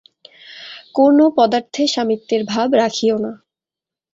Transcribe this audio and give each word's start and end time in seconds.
কোন 0.95 1.17
পদার্থে 1.37 1.83
স্বামিত্বের 1.87 2.41
ভাব 2.45 2.69
রাখিও 2.81 3.15
না। 3.17 3.31